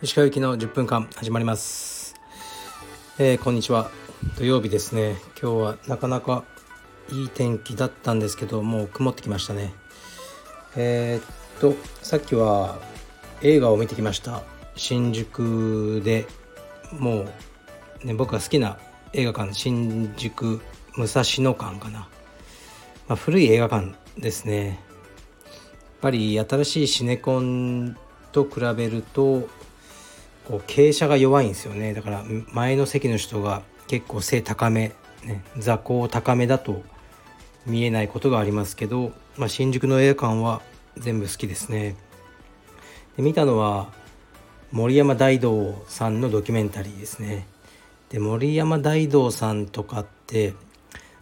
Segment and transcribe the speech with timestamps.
[0.00, 2.14] 石川行きの10分間始まります、
[3.18, 3.90] えー、こんにちは。
[4.38, 5.16] 土曜日ですね。
[5.40, 6.44] 今日はなかなか
[7.12, 9.74] いい天気だったんですけどもう曇ってきましたね。
[10.74, 12.78] えー、っとさっきは
[13.42, 14.44] 映画を見てきました。
[14.76, 16.26] 新宿で
[16.98, 17.26] も
[18.02, 18.78] う、ね、僕が好きな
[19.12, 20.62] 映画館新宿
[20.96, 22.08] 武蔵野館かな、
[23.08, 24.66] まあ、古い映画館ですね。
[24.66, 24.76] やっ
[26.02, 27.96] ぱり新しいシネコン
[28.32, 29.48] と比べると
[30.46, 31.94] こう傾斜が弱いんですよね。
[31.94, 34.92] だから前の席の人が結構背高め、
[35.24, 36.82] ね、座高高めだと
[37.64, 40.60] 見えないことがありますけど、まあ、新宿の映画館は
[40.98, 41.96] 全部好きですね。
[43.16, 43.90] で見たのは
[44.70, 47.46] 森山大道さんのドキュメンタリーですね。
[48.10, 50.52] で森山大道さんとかって、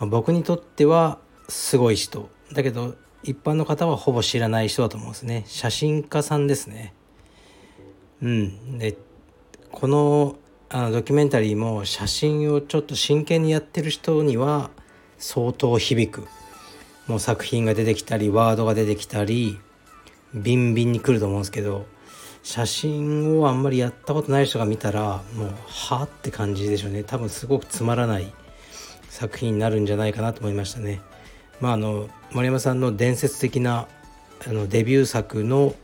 [0.00, 2.28] まあ、僕にとってはすごい人。
[2.52, 5.44] だけど一般の方はほぼ知らない人だと思うんですね。
[5.46, 6.94] 写真家さんですね。
[8.22, 8.78] うん。
[8.78, 8.96] で
[9.70, 10.36] この
[10.70, 14.70] あのドキュメンタリーも写真をちょっと真剣にやってる人には
[15.18, 16.28] 相当響く。
[17.06, 19.58] もう作品が出てきたりワードが出てきたり
[20.34, 21.86] ビンビンに来ると思うんですけど
[22.42, 27.04] 写真をあんまりやったことない人が見たらもうはって感じでしょうね。
[27.04, 28.32] 多分すごくつまらない
[29.08, 31.00] 作品になるんじゃないかなと思いましたね。
[31.60, 33.88] まあ、あの森山さんの伝説的な
[34.46, 35.74] あのデビュー作の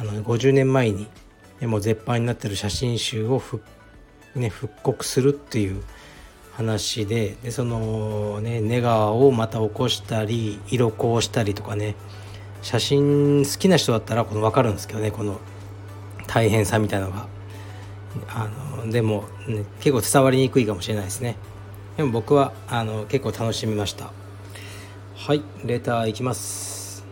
[0.00, 1.06] あの50年前に
[1.60, 3.62] でも絶版になってる写真集をふ、
[4.34, 5.82] ね、復刻するっていう
[6.54, 11.94] 話ででそのねネガをまた起こしたり色こうしたりとかね
[12.62, 15.40] 写真好きな人だったらこの分かるんですけどねこの
[16.26, 17.26] 大変さみたいなのが。
[18.28, 21.36] あのでも、ね、結構伝わりにくいかもしれないですね。
[21.96, 24.12] でも僕はあの結構楽しみました。
[25.14, 27.04] はいレターいきます。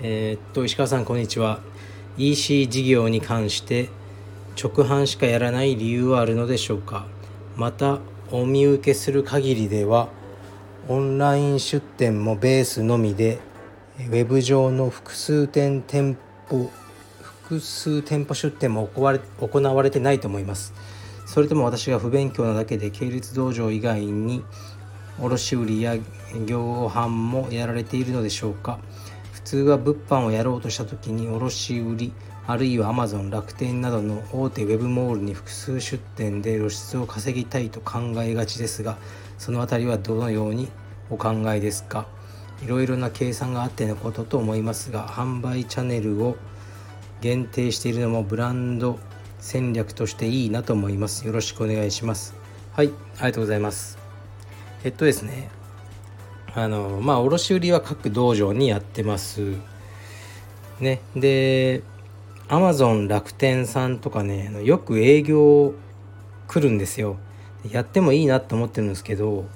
[0.00, 1.60] えー、っと石川さんこんにちは。
[2.16, 3.90] EC 事業に関して
[4.56, 7.06] 直販しかやらない理由はあるのでしょうか？
[7.56, 7.98] また
[8.30, 10.08] お見受けする限りでは
[10.88, 13.38] オンライン出店もベースのみで
[13.98, 16.16] ウェブ上の複数店店
[16.48, 16.70] 舗
[17.20, 20.72] 複数店舗出店も行われ行われてないと思います。
[21.26, 24.44] それとも私が不勉強なだけで系列道場以外に
[25.20, 25.96] 卸売や
[26.46, 28.78] 業販もやられているのでしょうか。
[29.32, 32.12] 普通は物販をやろうとした時に卸売
[32.46, 38.98] あるいはアマゾン楽天などの大手ウェブモールに複数出店で露出を稼ぎたいと考えがちですが
[39.38, 40.68] その辺りはどのように
[41.10, 42.06] お考えですか。
[42.62, 46.36] いろいろな計算があってのことと思いますが販売チャンネルを
[47.20, 48.98] 限定しているのもブランド
[49.38, 51.26] 戦略としていいなと思います。
[51.26, 52.34] よろしくお願いします。
[52.72, 54.03] はいありがとうございます。
[54.84, 55.48] えっとですね
[56.54, 59.56] あのまあ卸売は各道場にやってます。
[60.78, 61.00] ね。
[61.16, 61.82] で
[62.48, 65.74] アマゾン楽天さんとかねよく営業
[66.46, 67.16] 来るんですよ。
[67.70, 69.46] やってもいいなと思ってるんですけど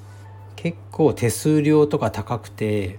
[0.57, 2.99] 結構手数料とか高くて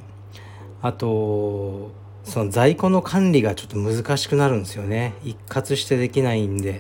[0.81, 1.91] あと
[2.23, 5.13] その在庫の管理がちょっと難しくなるんですよね。
[5.23, 6.79] 一括してできないんで。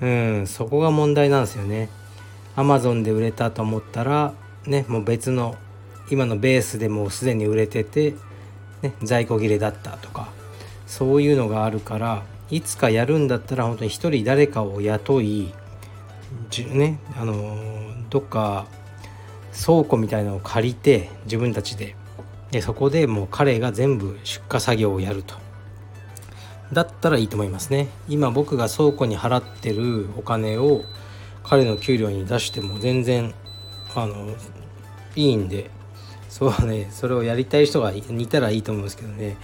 [0.00, 1.88] うんそこが問題なんですよね。
[2.56, 4.34] アマゾンで売れたと思ったら
[4.66, 5.56] ねもう別の
[6.10, 8.14] 今のベースでもうすでに売れてて、
[8.82, 10.28] ね、在庫切れだったとか
[10.86, 15.52] そういうのがあるからいつかやるんだったら本当に一人誰かを雇い
[16.72, 17.56] ねあの
[18.10, 18.66] どっか
[19.54, 21.96] 倉庫みたいなのを借りて自分たちで。
[22.50, 25.34] でそこでもう彼が全部出荷作業をやると。
[26.72, 27.88] だったらいいと思いますね。
[28.08, 30.82] 今僕が倉庫に払ってるお金を
[31.44, 33.32] 彼の給料に出しても全然
[33.94, 34.34] あの
[35.14, 35.70] いいんで
[36.28, 39.36] そうねそれをやりたい人がいたらいいと思うんですけどね。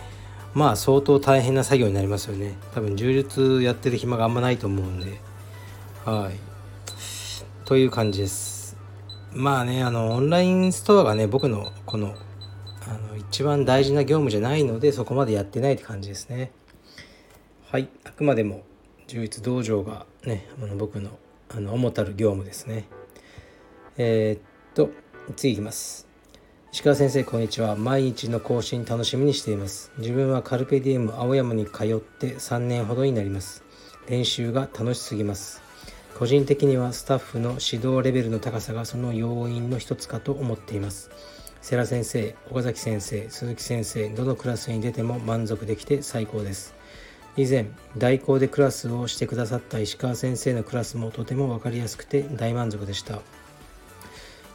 [0.55, 2.59] まあ相当大変な作業になりますよね。
[2.75, 5.21] 多分充実やってる暇があんまないと思うんで。
[6.05, 6.35] はい。
[7.65, 8.77] という感じです。
[9.33, 12.17] まあねあのオンラインストアがね僕のこの
[12.89, 16.51] あの一番大事な業務じゃないのでそこまでやってないって感じですね。
[17.71, 17.89] はい。
[18.03, 18.65] あくまでも
[19.07, 21.11] 充実道場がねあの僕の
[21.53, 22.85] あの主たる業務ですね。
[23.99, 24.41] えー、っ
[24.75, 24.91] と
[25.35, 26.07] 次いきます。
[26.73, 27.75] 石川先生こんにちは。
[27.75, 29.91] 毎日の更新楽しみにしています。
[29.99, 33.65] 自分はカルペディウム青山に通って3年ほどになります。
[34.09, 35.61] 練習が楽しすぎます。
[36.17, 41.11] 個人的にはスタッフの指導レベルの高さがその要因の一つかと思っています。
[41.63, 46.79] 世良先生岡崎先生鈴木先生どのクラスに出ても満足できて最高です。
[47.41, 53.21] 以前代行でクラスをしてくださった石川先生のクラスもとても分かりやすくて大満足でした。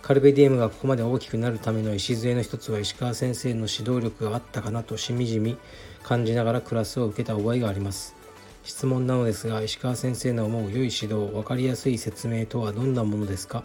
[0.02, 5.58] カルベディエムがここまで大きくなるための礎の一つは石川先生の指導力があったかなとしみじみ
[6.04, 8.16] 感じながらクラスを受けた覚えがあります。
[8.64, 13.64] 質問なのですが石川先生の思う良い指導分かりやすい説明とはどんなものですか？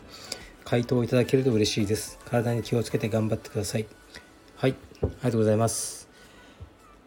[0.65, 2.19] 回答いただけると嬉しいです。
[2.25, 3.87] 体に気をつけて頑張ってください。
[4.57, 4.75] はい。
[5.03, 6.09] ありがとうございます。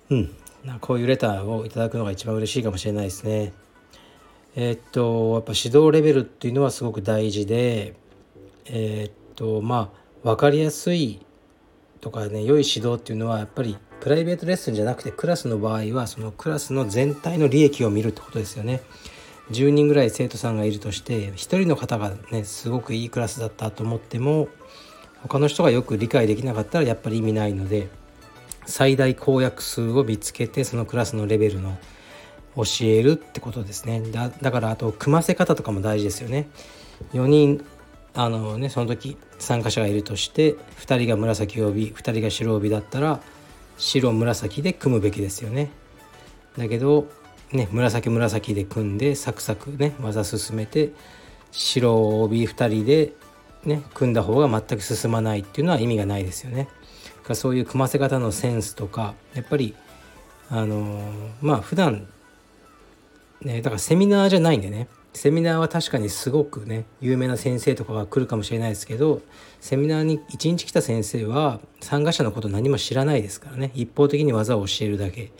[0.10, 0.36] うん。
[0.80, 3.54] こういうレターをいただくのが一番嬉しいかもしれないですね
[4.56, 7.96] えー、っとやっぱ指導レベルっていうのはすごく大事で
[8.66, 9.92] えー、っとま
[10.24, 11.26] あ分かりやすい
[12.00, 18.82] とかね良い指導っていうのはやっぱりプライベートレッスンじゃなくてクラスの場合はそのクラスの全体の利益を見るってことですよね。
[19.52, 24.48] 10人ぐらい生徒さんがいるとして1人の方がねすごくいいクラスだったと思っても
[25.22, 27.90] 他の人がよく理解できなかったらやっぱり意味ないので
[28.66, 31.78] 最大公約数を見つけてそのクラスのレベルの
[32.56, 34.02] 教えるってことですね。
[34.12, 36.50] だだからあと組ませ方とかも大事ですよね。
[37.14, 37.66] 4人
[38.14, 43.20] あのねその時参加者がいるとして2人が紫帯2人が白帯だったら
[43.78, 45.72] 白紫で組むべきですよね。
[46.58, 47.08] だけど
[47.52, 50.92] ね紫紫で組んでサクサクね技進めて
[51.52, 53.14] 白帯2人で
[53.66, 56.68] ね組んだ方が全く進まないっていうのは意味がないですよね。
[57.36, 59.76] そういう組ませ方のセンスとかやっぱり
[60.50, 61.02] あの
[61.42, 62.08] まあ普段
[63.42, 69.22] ねだからセミナーじゃないんでねセミナーは確かにすごくね有名な先生とかが来るかもしれないですけど
[69.62, 75.32] セミナーに1日来た先生は参加者のこと何も知らないですからね一方的に技を教えるだけ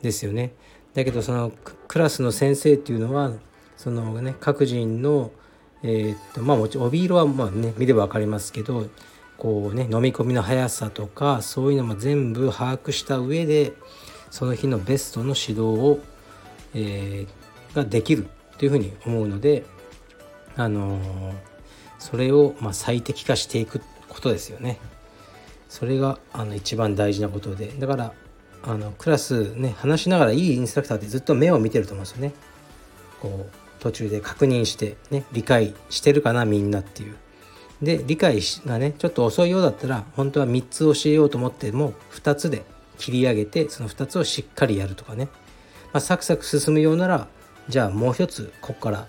[0.00, 0.52] ですよね。
[0.94, 1.52] だけどその
[1.88, 3.32] クラスの先生っていうのは
[3.76, 5.30] そのね各人の
[5.82, 8.86] えー、っとまあもちろん帯色はまあね見れば分かりますけど
[9.38, 13.72] こうね飲み込みの速さとかそういうのも全部把握した上で
[14.30, 16.00] その日のベストの指導を、
[16.74, 18.26] えー、ができる
[18.58, 19.64] というふうに思うので、
[20.56, 21.32] あのー、
[21.98, 24.78] それをま最適化していくことですよね。
[25.68, 28.12] それがあの一番大事なことでだから
[28.62, 32.32] あのクラスね話しながらいいインストラクターってずっと目を見てると思うんですよね。
[33.20, 37.16] こう途中で確認してね理解してるかなみんなっていう。
[37.82, 42.64] で理解がねちょっと遅いようだったら本当は3つ教えようと思っても2つで
[42.98, 45.26] 切り上げてその2つをしっかりやるとかね、
[45.92, 47.28] まあ、サクサク進むようなら
[47.68, 49.08] じゃあもう一つここから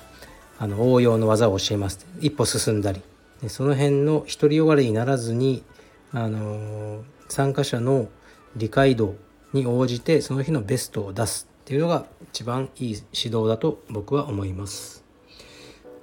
[0.60, 2.06] あの応用の技を教えます。
[2.20, 3.02] 一歩進んだり。
[3.42, 5.64] でその辺の独りよがりにならずに、
[6.12, 8.10] あの参加者の
[8.58, 9.16] 理解度
[9.54, 15.06] に応じてその日のベストを出すっていうのが一番いい指導だと僕は思います。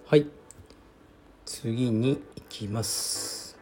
[0.06, 0.26] はい。
[1.44, 3.56] 次にきます。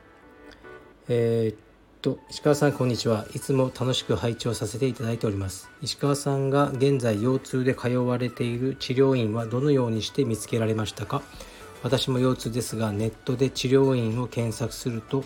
[1.08, 3.26] えー、と石川さんこんにちは。
[3.34, 5.70] いつも楽しく拝聴させていただいております。
[5.82, 11.22] 石川さんが現在腰痛で通われている治療院はどのようにして見つけられましたか？
[11.82, 15.24] 私も腰痛ですがネットで治療院を検索すると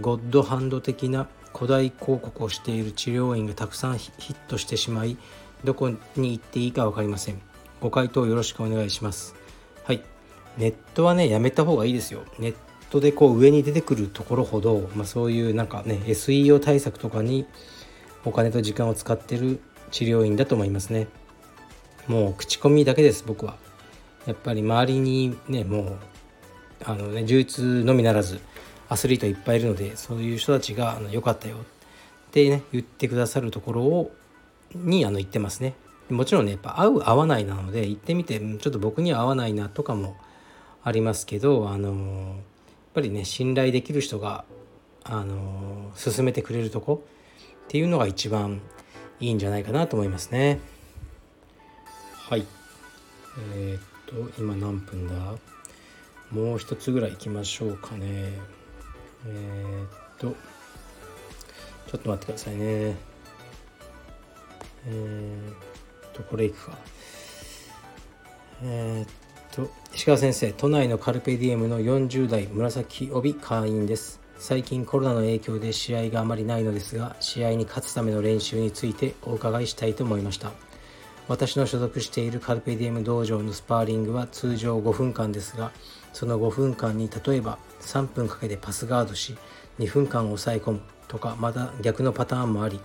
[0.00, 5.16] ゴッドハンド的な古代広告をしている治療院がたくさんヒットしてしまい
[5.62, 7.40] どこに行っていいか分かりません。
[7.80, 9.34] ご回答よろしくお願いします。
[9.84, 10.02] はい。
[10.58, 12.24] ネットはねやめた方がいいですよ。
[12.38, 12.54] ネッ
[12.90, 17.46] トでこう上に出てくるところほど、まあ、そういうなんかね SEO 対策とかに
[18.24, 19.60] お金と時間を使ってる
[19.90, 21.08] 治療院だと思いますね。
[22.06, 23.56] もう口コミだけです僕は。
[24.26, 25.96] やっぱり周りにねもう
[26.84, 28.40] あのね充実のみならず
[28.88, 31.56] アスリートいっぱいいるのでそういう人たちがあの良かったよ。
[31.56, 34.10] ってね言ってくださるところを
[34.74, 35.74] にあの言ってますね。
[36.10, 40.16] もちろんねやっぱ合う合わないなので行ってみてちょっと僕には合わないなとかも
[40.82, 42.36] ありますけどあの
[42.94, 44.44] ぱりね信頼できる人が
[45.04, 47.04] あの進めてくれるとこ
[47.64, 48.60] っていうのが一番
[49.20, 50.60] いいんじゃないかなと思いますね。
[52.28, 52.46] はい。
[53.54, 53.82] えー、っ
[54.32, 55.14] と今何分だ？
[56.30, 58.32] もう一つぐらい行きましょうかね。
[59.26, 60.36] えー、っと
[61.88, 62.96] ちょっと待ってくださいね。
[64.86, 65.52] えー、
[66.08, 66.78] っとこれいくか。
[68.62, 69.08] えー、っ
[69.50, 74.20] と石川先生都内のカルペディエムの40代紫帯会員です。
[74.38, 80.52] 最近コロナの影響で試合があまりないのですが試合に勝つための練習についてお伺いしたいと思いました。
[81.28, 85.70] 私の所属しているカルペディエム道場のスパーリングは通常5分間ですが
[86.12, 89.36] その5分間に例えば3分かけてパスガードし
[89.78, 92.80] 2分間抑え込むとかまた逆のパターンもあり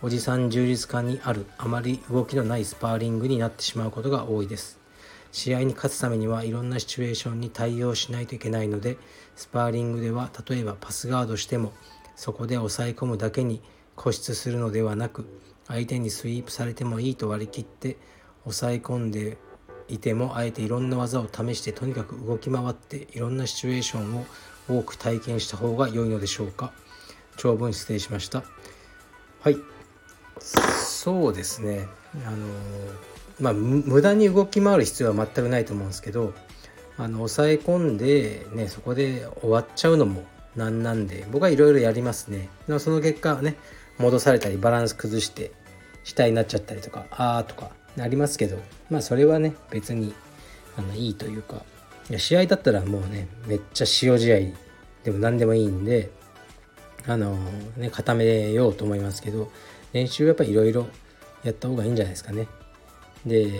[0.00, 4.79] おじさん充実感にあるあまり動きのないスパーリングになってしまうことが多いです。
[5.32, 8.96] 試合に勝つためにはいろんなシチュエーションに対応しないといけないので
[9.36, 11.72] スパーリングでは例えばパスガードしても
[12.16, 13.62] そこで抑え込むだけに
[13.96, 15.26] 固執するのではなく
[15.68, 17.96] 相手にスイープされてもいいと割り切って
[18.44, 19.38] 抑え込んで
[19.88, 24.26] いてもあえていろんな技を試してとにかく動き回っていろんなシチュエーションを
[24.68, 26.72] 多く体験した方が良いのでしょうか。
[27.36, 28.44] 長文失礼しました。
[29.40, 29.56] はい。
[30.40, 31.88] そうですね。
[32.26, 32.46] あの
[33.40, 36.34] まあ無駄に動き回る必要は全くないと思うんですけど
[36.98, 40.24] あの抑え込んでねそこで終わっちゃうのも
[40.56, 43.56] なんなんで僕はいろいろやりますねその結果ね
[43.98, 45.52] 戻されたりバランス崩して
[46.04, 48.58] 死体になっちゃったりとかあーとかありますけど
[48.90, 50.14] まあそれはね別に
[50.76, 51.62] あのいいというか
[52.16, 54.38] 試合だったらもうねめっちゃ塩試合
[55.04, 56.10] でも何でもいいんで
[57.06, 57.36] あの
[57.76, 59.50] ね固めようと思いますけど
[59.92, 60.88] 練習はやっぱりいろいろ
[61.44, 62.46] やった方がいいんじゃないですかね。
[63.26, 63.50] で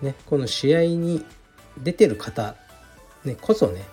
[0.00, 1.24] ねこの試合に
[1.78, 2.56] 出てる方、
[3.24, 3.84] ね、こそね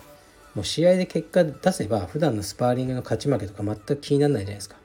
[0.56, 4.78] もう試合で結果出せば普段のスパーリングの勝ち負けとか全く気にならないじゃないですか。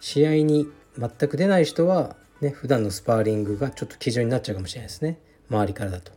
[0.00, 0.68] 試合に
[0.98, 5.18] 全く出ない人はね普段のスパーリングがちょっと基準になっちゃうかもしれないですね
[5.50, 6.12] 周りからだと。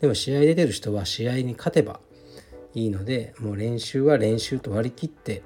[0.00, 2.00] でも試合で出る人は試合に勝てば
[2.74, 5.42] いいのでもう練習は練習と割り切って、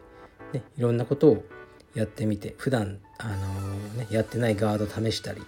[0.52, 1.44] ね、いろんなことを
[1.94, 5.42] やってみて普段あのー、ね、やってないガード試したり、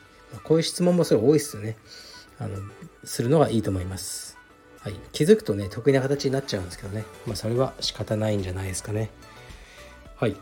[0.44, 1.76] こういう質問もすごい多いですよね。
[2.38, 2.56] あの
[3.04, 4.36] するのがいいと思います、
[4.80, 9.10] はい、気づくとね得意な形になっちゃうんですけどね、まあ、それは仕方ないんじゃないですかね。
[10.16, 10.36] はい。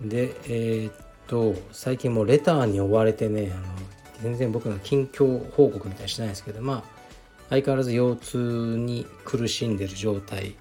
[0.00, 0.94] でえー、っ
[1.26, 3.62] と最近もうレターに追われてねあの
[4.22, 6.98] 全然僕の近況報告みたいにしないですけどまあ
[7.50, 8.38] 相変わらず腰痛
[8.76, 10.54] に苦しんでる状態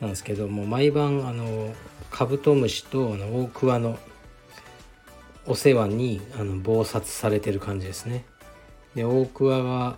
[0.00, 1.74] なんですけども毎晩あの
[2.10, 3.98] カブトムシとあの大桑の
[5.48, 8.24] お世話にあの忙殺されてる感じですね。
[8.94, 9.96] で大桑は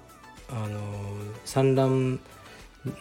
[0.48, 0.80] あの
[1.44, 2.20] 産卵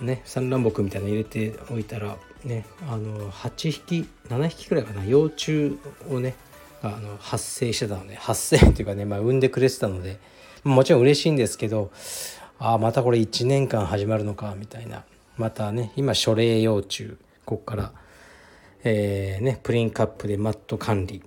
[0.01, 5.05] ね産卵木みたいなの入れておいたらねあの8匹7匹くらいかな。
[5.05, 5.77] 幼虫
[6.09, 6.35] をね
[6.81, 10.19] あの発生してたので発生っていうかね、まあ、産んでくれてたので
[10.63, 11.91] もちろん嬉しいんですけど
[12.57, 15.03] ああまたこれ1年間始まるのかみたいな。
[15.37, 17.15] またね今初齢幼虫
[17.45, 17.93] こっから
[18.83, 21.21] えー、ねプリンカップでマット管理。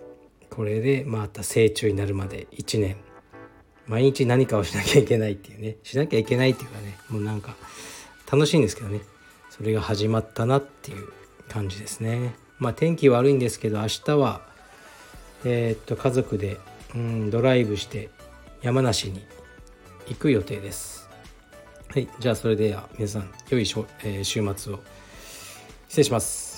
[0.53, 2.97] これでまた成虫になるまで1年。
[3.87, 5.79] 毎日何かをしなきゃいけないっていうね。
[5.83, 6.99] しなきゃいけないっていうかね。
[7.09, 7.57] もうなんか
[8.31, 9.01] 楽しいんですけどね。
[9.51, 11.09] それが始まったなっていう
[11.49, 12.35] 感じですね。
[12.59, 14.43] まあ天気悪いんですけど明日は
[15.45, 16.59] えー、っと家族で
[16.95, 18.11] うんドライブして
[18.61, 19.25] 山梨に
[20.09, 21.09] 行く予定です。
[21.89, 23.67] はいじゃあそれでは皆さん良い、
[24.05, 24.81] え、週末を。
[25.89, 26.52] 失礼します。